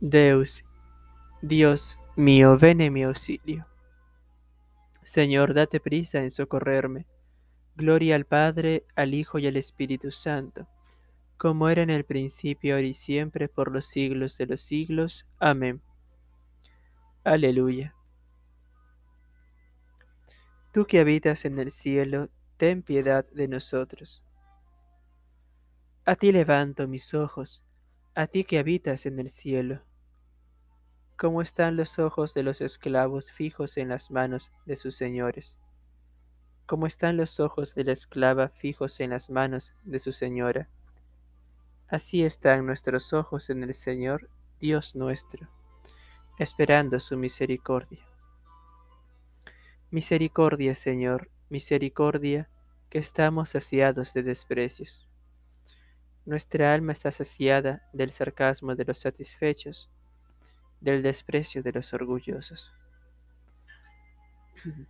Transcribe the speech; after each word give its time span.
Deus, 0.00 0.62
Dios 1.40 1.98
mío, 2.16 2.58
ven 2.58 2.82
en 2.82 2.92
mi 2.92 3.02
auxilio. 3.04 3.66
Señor, 5.02 5.54
date 5.54 5.80
prisa 5.80 6.18
en 6.18 6.30
socorrerme. 6.30 7.06
Gloria 7.76 8.16
al 8.16 8.26
Padre, 8.26 8.84
al 8.94 9.14
Hijo 9.14 9.38
y 9.38 9.46
al 9.46 9.56
Espíritu 9.56 10.10
Santo, 10.10 10.66
como 11.38 11.68
era 11.68 11.82
en 11.82 11.90
el 11.90 12.04
principio, 12.04 12.74
ahora 12.74 12.86
y 12.86 12.94
siempre, 12.94 13.48
por 13.48 13.70
los 13.70 13.86
siglos 13.86 14.36
de 14.36 14.46
los 14.46 14.62
siglos. 14.62 15.26
Amén. 15.38 15.80
Aleluya. 17.24 17.94
Tú 20.72 20.86
que 20.86 21.00
habitas 21.00 21.46
en 21.46 21.58
el 21.58 21.70
cielo, 21.70 22.28
ten 22.58 22.82
piedad 22.82 23.24
de 23.32 23.48
nosotros. 23.48 24.22
A 26.04 26.16
ti 26.16 26.32
levanto 26.32 26.86
mis 26.86 27.14
ojos, 27.14 27.65
a 28.16 28.26
ti 28.26 28.44
que 28.44 28.58
habitas 28.58 29.04
en 29.04 29.18
el 29.18 29.28
cielo. 29.28 29.82
¿Cómo 31.18 31.42
están 31.42 31.76
los 31.76 31.98
ojos 31.98 32.32
de 32.32 32.42
los 32.42 32.62
esclavos 32.62 33.30
fijos 33.30 33.76
en 33.76 33.90
las 33.90 34.10
manos 34.10 34.52
de 34.64 34.76
sus 34.76 34.96
señores? 34.96 35.58
¿Cómo 36.64 36.86
están 36.86 37.18
los 37.18 37.40
ojos 37.40 37.74
de 37.74 37.84
la 37.84 37.92
esclava 37.92 38.48
fijos 38.48 39.00
en 39.00 39.10
las 39.10 39.28
manos 39.28 39.74
de 39.84 39.98
su 39.98 40.12
señora? 40.12 40.70
Así 41.88 42.24
están 42.24 42.64
nuestros 42.64 43.12
ojos 43.12 43.50
en 43.50 43.62
el 43.62 43.74
Señor, 43.74 44.30
Dios 44.60 44.96
nuestro, 44.96 45.50
esperando 46.38 46.98
su 47.00 47.18
misericordia. 47.18 48.00
Misericordia, 49.90 50.74
Señor, 50.74 51.30
misericordia, 51.50 52.48
que 52.88 52.98
estamos 52.98 53.50
saciados 53.50 54.14
de 54.14 54.22
desprecios. 54.22 55.05
Nuestra 56.26 56.74
alma 56.74 56.92
está 56.92 57.12
saciada 57.12 57.88
del 57.92 58.10
sarcasmo 58.10 58.74
de 58.74 58.84
los 58.84 58.98
satisfechos 58.98 59.88
del 60.80 61.00
desprecio 61.00 61.62
de 61.62 61.70
los 61.72 61.94
orgullosos. 61.94 62.72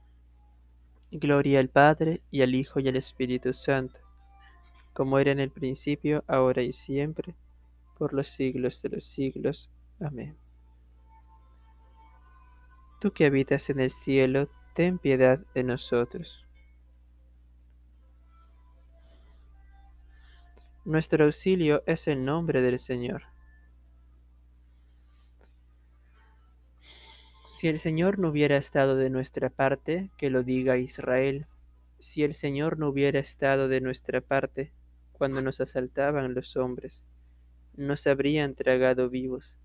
Gloria 1.11 1.61
al 1.61 1.69
Padre 1.69 2.23
y 2.31 2.41
al 2.41 2.55
Hijo 2.55 2.81
y 2.81 2.89
al 2.89 2.97
Espíritu 2.97 3.53
Santo, 3.53 4.01
como 4.95 5.19
era 5.19 5.31
en 5.31 5.41
el 5.41 5.51
principio, 5.51 6.25
ahora 6.27 6.62
y 6.62 6.73
siempre, 6.73 7.37
por 7.98 8.15
los 8.15 8.28
siglos 8.28 8.81
de 8.81 8.89
los 8.89 9.05
siglos. 9.05 9.71
Amén. 10.00 10.39
Tú 12.98 13.12
que 13.12 13.27
habitas 13.27 13.69
en 13.69 13.81
el 13.81 13.91
cielo, 13.91 14.48
ten 14.75 14.98
piedad 14.98 15.41
de 15.55 15.65
nosotros. 15.65 16.45
Nuestro 20.87 21.25
auxilio 21.25 21.83
es 21.84 22.06
el 22.06 22.25
nombre 22.25 22.62
del 22.62 22.79
Señor 22.79 23.25
Si 27.45 27.67
el 27.67 27.78
Señor 27.78 28.20
no 28.20 28.28
hubiera 28.28 28.56
estado 28.56 28.95
de 28.95 29.11
nuestra 29.11 29.51
parte, 29.51 30.12
que 30.17 30.31
lo 30.31 30.45
diga 30.45 30.77
Israel. 30.77 31.47
Si 31.98 32.23
el 32.23 32.34
Señor 32.34 32.78
no 32.78 32.87
hubiera 32.87 33.19
estado 33.19 33.67
de 33.67 33.81
nuestra 33.81 34.20
parte 34.20 34.73
cuando 35.11 35.43
nos 35.43 35.61
asaltaban 35.61 36.34
los 36.34 36.56
hombres, 36.56 37.05
nos 37.75 38.06
habrían 38.06 38.55
tragado 38.55 39.11
vivos. 39.11 39.59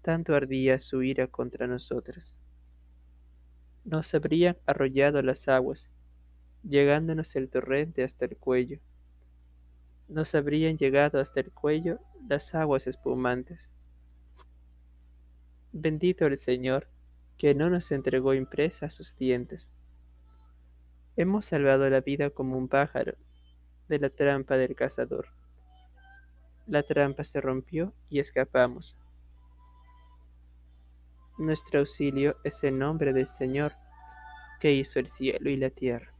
Tanto 0.00 0.34
ardía 0.34 0.78
su 0.78 1.02
ira 1.02 1.26
contra 1.26 1.66
nosotros. 1.66 2.34
Nos 3.84 4.14
habrían 4.14 4.56
arrollado 4.64 5.20
las 5.20 5.48
aguas, 5.48 5.90
llegándonos 6.62 7.36
el 7.36 7.50
torrente 7.50 8.04
hasta 8.04 8.24
el 8.24 8.38
cuello. 8.38 8.80
Nos 10.08 10.34
habrían 10.34 10.76
llegado 10.76 11.20
hasta 11.20 11.40
el 11.40 11.52
cuello 11.52 12.00
las 12.26 12.54
aguas 12.54 12.86
espumantes 12.86 13.70
Bendito 15.72 16.26
el 16.26 16.36
Señor, 16.38 16.88
que 17.36 17.54
no 17.54 17.68
nos 17.68 17.92
entregó 17.92 18.32
impresa 18.32 18.88
sus 18.88 19.16
dientes. 19.16 19.70
Hemos 21.14 21.44
salvado 21.44 21.88
la 21.90 22.00
vida 22.00 22.30
como 22.30 22.56
un 22.56 22.68
pájaro 22.68 23.16
de 23.86 23.98
la 23.98 24.08
trampa 24.08 24.56
del 24.56 24.74
cazador. 24.74 25.28
La 26.66 26.82
trampa 26.82 27.22
se 27.22 27.40
rompió 27.40 27.92
y 28.08 28.18
escapamos. 28.18 28.96
Nuestro 31.36 31.80
auxilio 31.80 32.36
es 32.42 32.64
el 32.64 32.78
nombre 32.78 33.12
del 33.12 33.28
Señor, 33.28 33.74
que 34.58 34.72
hizo 34.72 34.98
el 34.98 35.06
cielo 35.06 35.50
y 35.50 35.56
la 35.56 35.70
tierra. 35.70 36.17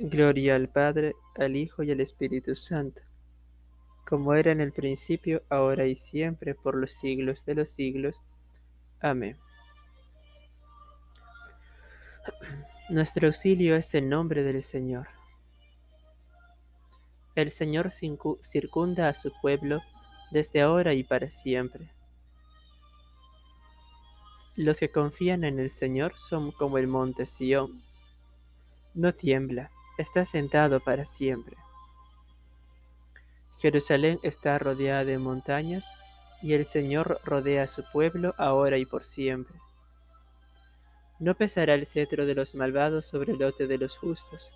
Gloria 0.00 0.56
al 0.56 0.68
Padre, 0.68 1.14
al 1.36 1.54
Hijo 1.54 1.82
y 1.82 1.92
al 1.92 2.00
Espíritu 2.00 2.56
Santo 2.56 3.02
como 4.10 4.34
era 4.34 4.50
en 4.50 4.60
el 4.60 4.72
principio, 4.72 5.44
ahora 5.48 5.86
y 5.86 5.94
siempre, 5.94 6.56
por 6.56 6.74
los 6.74 6.90
siglos 6.90 7.46
de 7.46 7.54
los 7.54 7.70
siglos. 7.70 8.20
Amén. 9.00 9.38
Nuestro 12.88 13.28
auxilio 13.28 13.76
es 13.76 13.94
el 13.94 14.08
nombre 14.08 14.42
del 14.42 14.62
Señor. 14.62 15.06
El 17.36 17.52
Señor 17.52 17.92
circunda 17.92 19.08
a 19.08 19.14
su 19.14 19.30
pueblo 19.40 19.80
desde 20.32 20.60
ahora 20.60 20.92
y 20.92 21.04
para 21.04 21.28
siempre. 21.28 21.92
Los 24.56 24.80
que 24.80 24.90
confían 24.90 25.44
en 25.44 25.60
el 25.60 25.70
Señor 25.70 26.18
son 26.18 26.50
como 26.50 26.78
el 26.78 26.88
monte 26.88 27.26
Sión. 27.26 27.80
No 28.92 29.14
tiembla, 29.14 29.70
está 30.00 30.24
sentado 30.24 30.80
para 30.80 31.04
siempre. 31.04 31.56
Jerusalén 33.58 34.18
está 34.22 34.58
rodeada 34.58 35.04
de 35.04 35.18
montañas, 35.18 35.92
y 36.42 36.54
el 36.54 36.64
Señor 36.64 37.20
rodea 37.24 37.64
a 37.64 37.68
su 37.68 37.84
pueblo 37.92 38.34
ahora 38.38 38.78
y 38.78 38.86
por 38.86 39.04
siempre. 39.04 39.56
No 41.18 41.34
pesará 41.34 41.74
el 41.74 41.84
cetro 41.84 42.24
de 42.24 42.34
los 42.34 42.54
malvados 42.54 43.04
sobre 43.06 43.32
el 43.32 43.38
lote 43.38 43.66
de 43.66 43.76
los 43.76 43.98
justos, 43.98 44.50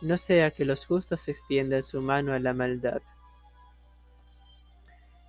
no 0.00 0.18
sea 0.18 0.50
que 0.50 0.64
los 0.64 0.86
justos 0.86 1.28
extiendan 1.28 1.82
su 1.82 2.02
mano 2.02 2.32
a 2.34 2.38
la 2.38 2.52
maldad. 2.52 3.00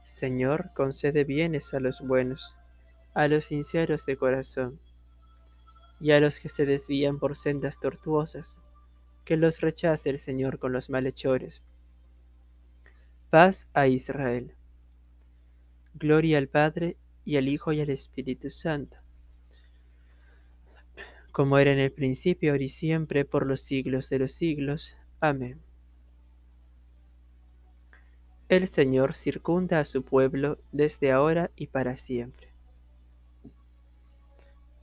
Señor, 0.03 0.71
concede 0.73 1.23
bienes 1.23 1.73
a 1.73 1.79
los 1.79 2.01
buenos, 2.01 2.55
a 3.13 3.27
los 3.27 3.45
sinceros 3.45 4.05
de 4.05 4.17
corazón, 4.17 4.79
y 5.99 6.11
a 6.11 6.19
los 6.19 6.39
que 6.39 6.49
se 6.49 6.65
desvían 6.65 7.19
por 7.19 7.35
sendas 7.35 7.79
tortuosas, 7.79 8.59
que 9.27 9.35
los 9.35 9.59
rechace 9.59 10.09
el 10.09 10.19
Señor 10.19 10.57
con 10.57 10.71
los 10.71 10.89
malhechores 10.89 11.61
Paz 13.29 13.69
a 13.73 13.87
Israel. 13.87 14.55
Gloria 15.95 16.37
al 16.37 16.47
Padre 16.47 16.95
y 17.25 17.35
al 17.35 17.49
Hijo 17.49 17.73
y 17.73 17.81
al 17.81 17.89
Espíritu 17.89 18.49
Santo, 18.49 18.95
como 21.33 21.57
era 21.57 21.73
en 21.73 21.79
el 21.79 21.91
principio, 21.91 22.53
ahora 22.53 22.63
y 22.63 22.69
siempre, 22.69 23.25
por 23.25 23.45
los 23.45 23.59
siglos 23.59 24.09
de 24.09 24.19
los 24.19 24.31
siglos. 24.31 24.95
Amén. 25.19 25.59
El 28.47 28.65
Señor 28.69 29.13
circunda 29.13 29.81
a 29.81 29.85
su 29.85 30.03
pueblo 30.03 30.57
desde 30.71 31.11
ahora 31.11 31.51
y 31.57 31.67
para 31.67 31.97
siempre. 31.97 32.47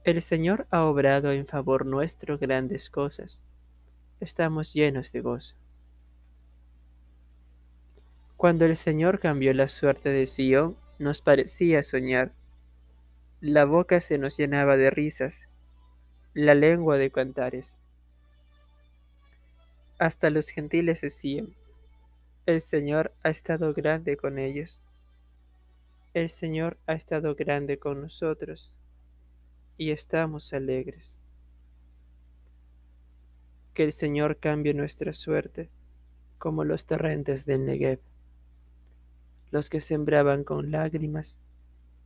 El 0.04 0.20
Señor 0.20 0.66
ha 0.70 0.84
obrado 0.84 1.32
en 1.32 1.46
favor 1.46 1.86
nuestro 1.86 2.36
grandes 2.36 2.90
cosas. 2.90 3.40
Estamos 4.24 4.72
llenos 4.72 5.12
de 5.12 5.20
gozo. 5.20 5.54
Cuando 8.38 8.64
el 8.64 8.74
Señor 8.74 9.20
cambió 9.20 9.52
la 9.52 9.68
suerte 9.68 10.08
de 10.08 10.26
Sion, 10.26 10.78
nos 10.98 11.20
parecía 11.20 11.82
soñar. 11.82 12.32
La 13.42 13.66
boca 13.66 14.00
se 14.00 14.16
nos 14.16 14.38
llenaba 14.38 14.78
de 14.78 14.88
risas, 14.88 15.42
la 16.32 16.54
lengua 16.54 16.96
de 16.96 17.10
cantares. 17.10 17.76
Hasta 19.98 20.30
los 20.30 20.48
gentiles 20.48 21.02
decían, 21.02 21.54
el 22.46 22.62
Señor 22.62 23.12
ha 23.24 23.28
estado 23.28 23.74
grande 23.74 24.16
con 24.16 24.38
ellos. 24.38 24.80
El 26.14 26.30
Señor 26.30 26.78
ha 26.86 26.94
estado 26.94 27.34
grande 27.34 27.78
con 27.78 28.00
nosotros 28.00 28.72
y 29.76 29.90
estamos 29.90 30.54
alegres. 30.54 31.18
Que 33.74 33.84
el 33.84 33.92
Señor 33.92 34.38
cambie 34.38 34.72
nuestra 34.72 35.12
suerte 35.12 35.68
como 36.38 36.64
los 36.64 36.86
torrentes 36.86 37.44
del 37.44 37.64
Negev. 37.64 38.00
Los 39.50 39.68
que 39.68 39.80
sembraban 39.80 40.44
con 40.44 40.70
lágrimas 40.70 41.38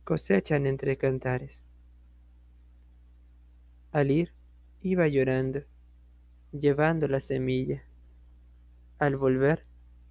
cosechan 0.03 0.65
entre 0.65 0.97
cantares. 0.97 1.67
Al 3.91 4.11
ir, 4.11 4.33
iba 4.81 5.07
llorando, 5.07 5.61
llevando 6.51 7.07
la 7.07 7.19
semilla. 7.19 7.83
Al 8.97 9.15
volver, 9.17 9.65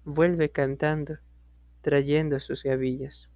vuelve 0.05 0.51
cantando, 0.51 1.17
trayendo 1.81 2.39
sus 2.39 2.63
gavillas. 2.63 3.29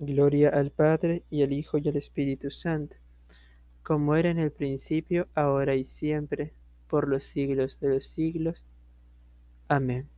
Gloria 0.00 0.48
al 0.50 0.70
Padre 0.70 1.24
y 1.28 1.42
al 1.42 1.52
Hijo 1.52 1.78
y 1.78 1.88
al 1.88 1.96
Espíritu 1.96 2.50
Santo, 2.50 2.96
como 3.88 4.16
era 4.16 4.28
en 4.28 4.38
el 4.38 4.52
principio, 4.52 5.28
ahora 5.34 5.74
y 5.74 5.86
siempre, 5.86 6.52
por 6.88 7.08
los 7.08 7.24
siglos 7.24 7.80
de 7.80 7.94
los 7.94 8.04
siglos. 8.04 8.66
Amén. 9.66 10.10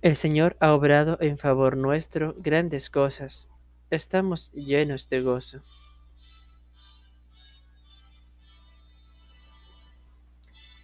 El 0.00 0.14
Señor 0.14 0.56
ha 0.60 0.72
obrado 0.72 1.18
en 1.20 1.38
favor 1.38 1.76
nuestro 1.76 2.36
grandes 2.38 2.88
cosas. 2.88 3.48
Estamos 3.90 4.52
llenos 4.52 5.08
de 5.08 5.22
gozo. 5.22 5.60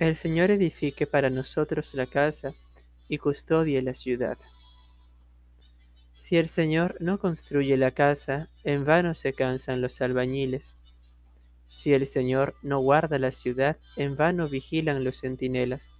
El 0.00 0.16
Señor 0.16 0.50
edifique 0.50 1.06
para 1.06 1.30
nosotros 1.30 1.94
la 1.94 2.06
casa 2.06 2.54
y 3.08 3.18
custodie 3.18 3.80
la 3.82 3.94
ciudad. 3.94 4.36
Si 6.14 6.36
el 6.36 6.48
Señor 6.48 6.96
no 7.00 7.18
construye 7.18 7.76
la 7.76 7.90
casa, 7.90 8.48
en 8.62 8.84
vano 8.84 9.14
se 9.14 9.32
cansan 9.32 9.80
los 9.80 10.00
albañiles. 10.00 10.76
Si 11.68 11.92
el 11.92 12.06
Señor 12.06 12.54
no 12.62 12.78
guarda 12.78 13.18
la 13.18 13.32
ciudad, 13.32 13.76
en 13.96 14.14
vano 14.16 14.48
vigilan 14.48 15.04
los 15.04 15.20
centinelas. 15.20 15.90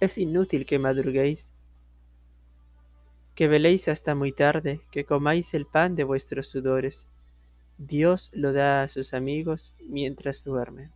Es 0.00 0.16
inútil 0.16 0.64
que 0.64 0.78
madruguéis, 0.78 1.52
que 3.34 3.48
veléis 3.48 3.88
hasta 3.88 4.14
muy 4.14 4.32
tarde, 4.32 4.80
que 4.90 5.04
comáis 5.04 5.54
el 5.54 5.66
pan 5.66 5.94
de 5.94 6.04
vuestros 6.04 6.48
sudores. 6.48 7.06
Dios 7.76 8.30
lo 8.32 8.52
da 8.52 8.82
a 8.82 8.88
sus 8.88 9.14
amigos 9.14 9.74
mientras 9.80 10.44
duermen. 10.44 10.90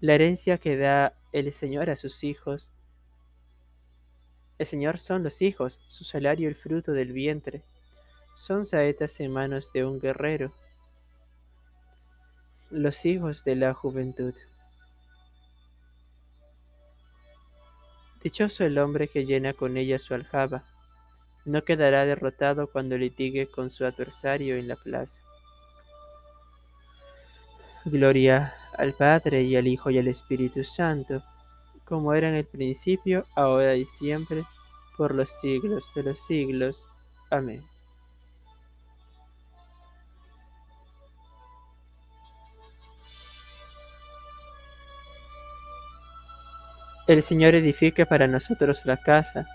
La 0.00 0.14
herencia 0.14 0.58
que 0.58 0.76
da 0.76 1.14
el 1.32 1.52
Señor 1.52 1.90
a 1.90 1.96
sus 1.96 2.24
hijos. 2.24 2.72
El 4.58 4.66
Señor 4.66 4.98
son 4.98 5.22
los 5.22 5.40
hijos, 5.40 5.80
su 5.86 6.04
salario 6.04 6.48
el 6.48 6.56
fruto 6.56 6.92
del 6.92 7.12
vientre. 7.12 7.62
Son 8.34 8.64
saetas 8.64 9.20
en 9.20 9.32
manos 9.32 9.72
de 9.72 9.84
un 9.84 10.00
guerrero. 10.00 10.52
Los 12.70 13.06
hijos 13.06 13.44
de 13.44 13.56
la 13.56 13.72
juventud. 13.72 14.34
Dichoso 18.22 18.64
el 18.64 18.78
hombre 18.78 19.06
que 19.06 19.24
llena 19.24 19.54
con 19.54 19.76
ella 19.76 19.98
su 19.98 20.12
aljaba, 20.12 20.64
no 21.44 21.62
quedará 21.64 22.04
derrotado 22.04 22.66
cuando 22.66 22.98
litigue 22.98 23.46
con 23.46 23.70
su 23.70 23.84
adversario 23.84 24.56
en 24.56 24.66
la 24.66 24.74
plaza. 24.74 25.20
Gloria 27.84 28.54
al 28.76 28.92
Padre 28.92 29.42
y 29.42 29.56
al 29.56 29.66
Hijo 29.68 29.90
y 29.90 29.98
al 29.98 30.08
Espíritu 30.08 30.64
Santo, 30.64 31.22
como 31.88 32.12
era 32.12 32.28
en 32.28 32.34
el 32.34 32.44
principio, 32.44 33.24
ahora 33.34 33.74
y 33.74 33.86
siempre, 33.86 34.44
por 34.98 35.14
los 35.14 35.30
siglos 35.30 35.94
de 35.94 36.02
los 36.02 36.20
siglos. 36.20 36.86
Amén. 37.30 37.64
El 47.06 47.22
Señor 47.22 47.54
edifique 47.54 48.04
para 48.04 48.26
nosotros 48.26 48.84
la 48.84 48.98
casa 48.98 49.46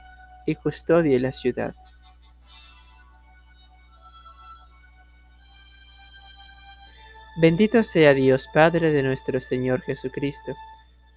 y 0.47 0.55
custodie 0.55 1.19
la 1.19 1.31
ciudad. 1.31 1.75
Bendito 7.39 7.83
sea 7.83 8.15
Dios 8.15 8.47
Padre 8.51 8.91
de 8.91 9.03
nuestro 9.03 9.39
Señor 9.39 9.81
Jesucristo, 9.81 10.53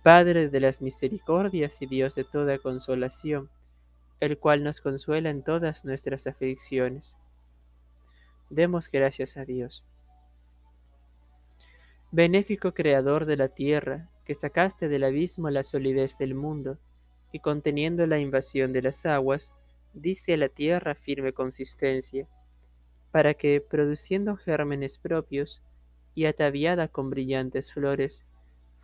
Padre 0.06 0.48
de 0.50 0.60
las 0.60 0.82
misericordias 0.82 1.82
y 1.82 1.86
Dios 1.86 2.14
de 2.14 2.22
toda 2.22 2.58
consolación, 2.58 3.50
el 4.20 4.38
cual 4.38 4.62
nos 4.62 4.80
consuela 4.80 5.30
en 5.30 5.42
todas 5.42 5.84
nuestras 5.84 6.28
aflicciones. 6.28 7.16
Demos 8.48 8.88
gracias 8.88 9.36
a 9.36 9.44
Dios. 9.44 9.84
Benéfico 12.12 12.72
Creador 12.72 13.26
de 13.26 13.36
la 13.36 13.48
tierra, 13.48 14.08
que 14.24 14.36
sacaste 14.36 14.86
del 14.86 15.02
abismo 15.02 15.50
la 15.50 15.64
solidez 15.64 16.18
del 16.18 16.36
mundo, 16.36 16.78
y 17.32 17.40
conteniendo 17.40 18.06
la 18.06 18.20
invasión 18.20 18.72
de 18.72 18.82
las 18.82 19.06
aguas, 19.06 19.52
diste 19.92 20.34
a 20.34 20.36
la 20.36 20.48
tierra 20.48 20.94
firme 20.94 21.32
consistencia, 21.32 22.28
para 23.10 23.34
que, 23.34 23.60
produciendo 23.60 24.36
gérmenes 24.36 24.98
propios, 24.98 25.64
y 26.14 26.26
ataviada 26.26 26.86
con 26.86 27.10
brillantes 27.10 27.72
flores, 27.72 28.24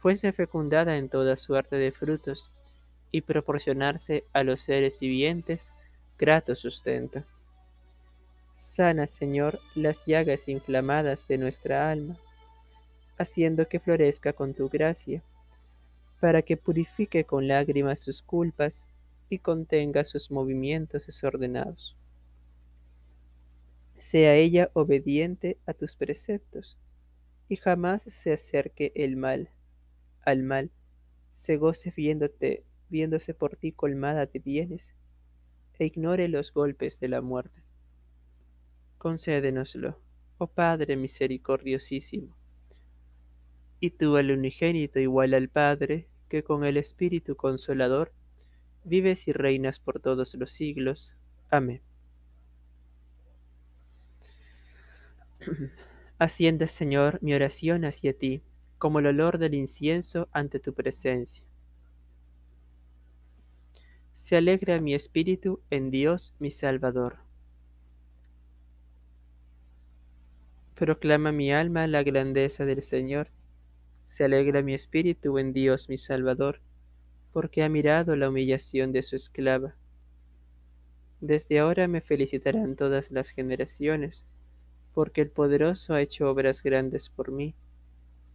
fuese 0.03 0.33
fecundada 0.33 0.99
en 0.99 1.09
toda 1.09 1.37
suerte 1.37 1.77
de 1.77 1.93
frutos, 1.93 2.51
y 3.13 3.21
proporcionarse 3.21 4.25
a 4.33 4.43
los 4.43 4.63
seres 4.63 4.99
vivientes 4.99 5.71
grato 6.19 6.57
sustento. 6.57 7.23
Sana, 8.55 9.07
Señor, 9.07 9.61
las 9.75 10.05
llagas 10.07 10.49
inflamadas 10.49 11.29
de 11.29 11.39
nuestra 11.39 11.91
alma, 11.91 12.19
haciendo 13.19 13.69
que 13.69 13.79
florezca 13.79 14.33
con 14.33 14.55
tu 14.55 14.69
gracia 14.69 15.23
para 16.21 16.43
que 16.43 16.57
purifique 16.57 17.25
con 17.25 17.47
lágrimas 17.47 18.01
sus 18.01 18.23
culpas 18.23 18.87
y 19.29 19.39
contenga 19.39 20.05
sus 20.05 20.31
movimientos 20.31 21.07
desordenados. 21.07 21.97
Sea 23.99 24.35
ella 24.35 24.71
obediente 24.73 25.59
a 25.67 25.75
tus 25.75 25.97
preceptos 25.97 26.79
y 27.49 27.57
jamás 27.57 28.03
se 28.03 28.33
acerque 28.33 28.93
el 28.95 29.17
mal 29.17 29.51
al 30.23 30.43
mal, 30.43 30.71
se 31.31 31.57
goce 31.57 31.93
viéndote, 31.97 32.65
viéndose 32.89 33.35
por 33.35 33.57
ti 33.57 33.73
colmada 33.73 34.27
de 34.27 34.39
bienes 34.39 34.95
e 35.79 35.87
ignore 35.87 36.29
los 36.29 36.53
golpes 36.53 37.01
de 37.01 37.09
la 37.09 37.21
muerte. 37.21 37.63
Concédenoslo, 38.99 40.01
oh 40.39 40.47
Padre 40.47 40.97
misericordiosísimo. 40.97 42.37
Y 43.81 43.91
tú, 43.91 44.17
el 44.17 44.31
unigénito 44.31 45.01
igual 45.01 45.35
al 45.35 45.49
Padre, 45.49 46.09
que 46.29 46.45
con 46.45 46.65
el 46.65 46.77
Espíritu 46.77 47.35
Consolador 47.35 48.13
vives 48.85 49.27
y 49.29 49.33
reinas 49.33 49.81
por 49.81 50.01
todos 50.01 50.35
los 50.35 50.53
siglos. 50.53 51.13
Amén. 51.51 51.83
Asciende, 56.19 56.69
Señor, 56.69 57.19
mi 57.23 57.35
oración 57.35 57.85
hacia 57.85 58.17
ti, 58.17 58.43
como 58.83 58.99
el 58.99 59.07
olor 59.07 59.39
del 59.39 59.55
incienso 59.55 60.27
ante 60.33 60.59
tu 60.59 60.75
presencia. 60.75 61.45
Se 64.13 64.37
alegra 64.37 64.81
mi 64.81 64.93
espíritu 64.93 65.61
en 65.71 65.93
Dios 65.93 66.35
mi 66.41 66.51
Salvador. 66.51 67.19
Proclama 70.75 71.31
mi 71.31 71.53
alma 71.53 71.87
la 71.87 72.03
grandeza 72.03 72.65
del 72.65 72.83
Señor 72.83 73.31
se 74.03 74.25
alegra 74.25 74.63
mi 74.63 74.75
espíritu 74.75 75.39
en 75.39 75.53
Dios 75.53 75.89
mi 75.89 75.97
Salvador, 75.97 76.61
porque 77.33 77.63
ha 77.63 77.69
mirado 77.69 78.17
la 78.17 78.31
humillación 78.31 78.91
de 78.91 79.05
su 79.05 79.15
esclava. 79.15 79.77
Desde 81.21 81.61
ahora 81.61 81.87
me 81.87 82.01
felicitarán 82.01 82.75
todas 82.75 83.13
las 83.13 83.31
generaciones, 83.31 84.27
porque 84.93 85.21
el 85.21 85.31
poderoso 85.31 85.95
ha 85.95 86.03
hecho 86.03 86.29
obras 86.29 86.65
grandes 86.65 87.09
por 87.11 87.31
mí. 87.31 87.55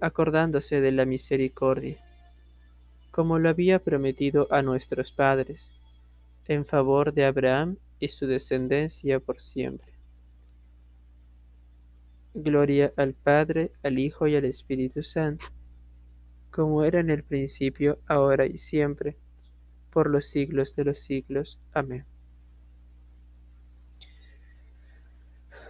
acordándose 0.00 0.80
de 0.80 0.92
la 0.92 1.04
misericordia, 1.04 1.98
como 3.10 3.38
lo 3.38 3.48
había 3.48 3.78
prometido 3.78 4.46
a 4.50 4.62
nuestros 4.62 5.12
padres, 5.12 5.72
en 6.46 6.66
favor 6.66 7.12
de 7.12 7.24
Abraham 7.24 7.76
y 7.98 8.08
su 8.08 8.26
descendencia 8.26 9.20
por 9.20 9.40
siempre. 9.40 9.92
Gloria 12.34 12.92
al 12.96 13.14
Padre, 13.14 13.72
al 13.82 13.98
Hijo 13.98 14.26
y 14.26 14.36
al 14.36 14.44
Espíritu 14.44 15.02
Santo, 15.02 15.46
como 16.50 16.84
era 16.84 17.00
en 17.00 17.10
el 17.10 17.22
principio, 17.24 17.98
ahora 18.06 18.46
y 18.46 18.58
siempre, 18.58 19.16
por 19.90 20.08
los 20.08 20.26
siglos 20.26 20.76
de 20.76 20.84
los 20.84 20.98
siglos. 21.00 21.60
Amén. 21.72 22.04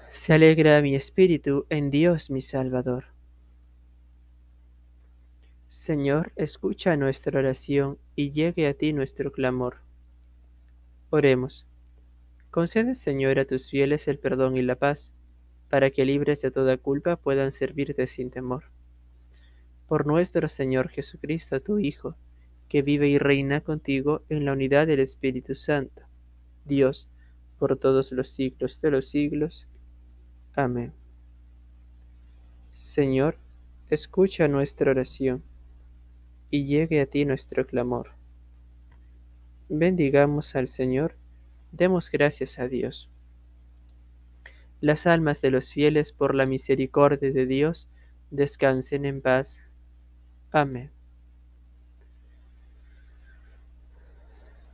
Se 0.09 0.33
alegra 0.33 0.83
mi 0.83 0.95
espíritu 0.95 1.67
en 1.71 1.91
Dios 1.91 2.31
mi 2.31 2.43
Salvador. 2.43 3.05
Señor, 5.71 6.33
escucha 6.35 6.97
nuestra 6.97 7.39
oración 7.39 7.97
y 8.17 8.33
llegue 8.33 8.67
a 8.67 8.75
ti 8.75 8.93
nuestro 8.93 9.31
clamor. 9.31 9.77
Oremos. 11.11 11.65
Concede, 12.51 12.97
Señor, 12.97 13.39
a 13.39 13.45
tus 13.45 13.71
fieles 13.71 14.09
el 14.09 14.19
perdón 14.19 14.57
y 14.57 14.63
la 14.63 14.75
paz 14.75 15.13
para 15.69 15.91
que 15.91 16.05
libres 16.05 16.43
de 16.43 16.51
toda 16.51 16.77
culpa 16.77 17.15
puedan 17.15 17.53
servirte 17.53 18.09
sin 18.09 18.33
temor. 18.33 18.65
Por 19.87 20.09
nuestro 20.09 20.49
Señor 20.49 20.89
Jesucristo, 20.89 21.63
tu 21.63 21.79
Hijo, 21.79 22.17
que 22.69 22.83
vive 22.83 23.09
y 23.09 23.19
reina 23.19 23.61
contigo 23.61 24.23
en 24.29 24.47
la 24.47 24.55
unidad 24.55 24.89
del 24.89 24.99
Espíritu 24.99 25.55
Santo, 25.55 26.03
Dios, 26.65 27.09
por 27.61 27.77
todos 27.77 28.11
los 28.11 28.29
siglos 28.29 28.81
de 28.81 28.91
los 28.91 29.07
siglos. 29.07 29.69
Amén. 30.53 30.93
Señor, 32.71 33.37
escucha 33.89 34.49
nuestra 34.49 34.91
oración 34.91 35.45
y 36.51 36.67
llegue 36.67 37.01
a 37.01 37.07
ti 37.07 37.25
nuestro 37.25 37.67
clamor. 37.67 38.11
Bendigamos 39.69 40.57
al 40.57 40.69
Señor, 40.69 41.17
demos 41.73 42.11
gracias 42.11 42.59
a 42.59 42.69
Dios. 42.69 43.11
Las 44.81 45.07
almas 45.07 45.41
de 45.43 45.51
los 45.51 45.71
fieles 45.71 46.13
por 46.13 46.35
la 46.35 46.47
misericordia 46.47 47.31
de 47.31 47.47
Dios 47.47 47.89
descansen 48.31 49.05
en 49.05 49.21
paz. 49.21 49.65
Amén. 50.51 51.00